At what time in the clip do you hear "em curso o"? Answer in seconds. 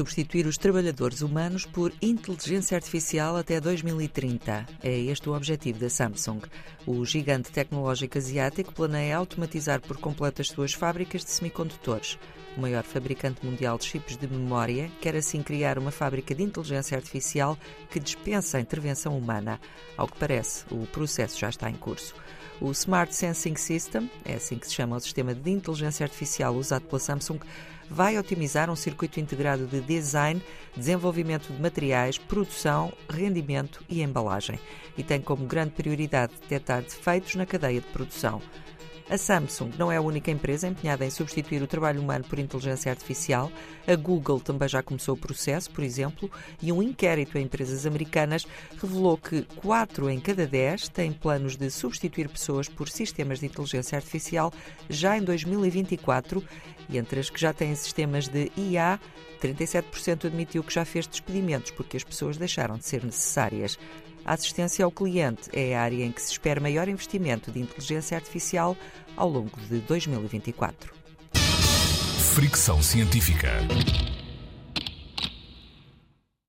21.68-22.70